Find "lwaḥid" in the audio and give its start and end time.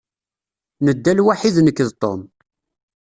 1.17-1.55